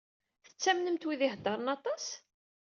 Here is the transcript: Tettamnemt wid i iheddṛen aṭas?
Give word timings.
Tettamnemt 0.45 1.07
wid 1.07 1.21
i 1.23 1.25
iheddṛen 1.27 1.67
aṭas? 1.75 2.05